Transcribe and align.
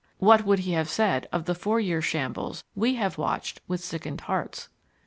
What 0.17 0.45
would 0.47 0.57
he 0.61 0.71
have 0.71 0.89
said 0.89 1.29
of 1.31 1.45
the 1.45 1.53
four 1.53 1.79
year 1.79 2.01
shambles 2.01 2.63
we 2.73 2.95
have 2.95 3.19
watched 3.19 3.61
with 3.67 3.81
sickened 3.83 4.21
hearts? 4.21 4.67